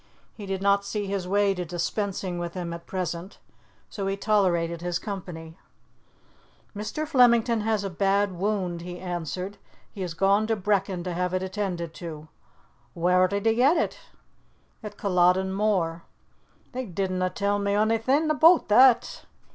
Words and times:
He 0.33 0.47
did 0.47 0.63
not 0.63 0.83
see 0.83 1.05
his 1.05 1.27
way 1.27 1.53
to 1.53 1.63
dispensing 1.63 2.39
with 2.39 2.55
him 2.55 2.73
at 2.73 2.87
present, 2.87 3.37
so 3.87 4.07
he 4.07 4.17
tolerated 4.17 4.81
his 4.81 4.97
company. 4.97 5.59
"Mr. 6.75 7.07
Flemington 7.07 7.61
has 7.61 7.83
a 7.83 7.89
bad 7.91 8.31
wound," 8.31 8.81
he 8.81 8.97
answered. 8.99 9.59
"He 9.91 10.01
has 10.01 10.15
gone 10.15 10.47
to 10.47 10.55
Brechin 10.55 11.03
to 11.03 11.13
have 11.13 11.35
it 11.35 11.43
attended 11.43 11.93
to." 12.01 12.29
"Whaur 12.95 13.27
did 13.27 13.45
he 13.45 13.53
get 13.53 13.77
it?" 13.77 13.99
"At 14.81 14.97
Culloden 14.97 15.53
Moor." 15.53 16.01
"They 16.71 16.87
didna 16.87 17.29
tell 17.29 17.59
me 17.59 17.75
onything 17.75 18.27
aboot 18.31 18.69
that." 18.69 19.25